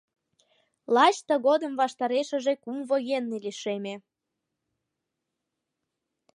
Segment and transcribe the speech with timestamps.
[0.95, 3.95] Лач тыгодым ваштарешыже кум военный лишеме...